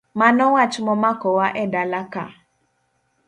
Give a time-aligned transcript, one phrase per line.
[0.19, 2.23] Mano wach momako wa edalaka.